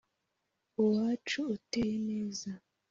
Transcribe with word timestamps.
uwacu 0.81 1.39
uteye 1.55 1.93
neza 2.09 2.49